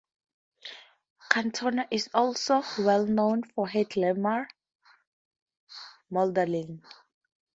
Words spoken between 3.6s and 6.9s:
her glamour modelling.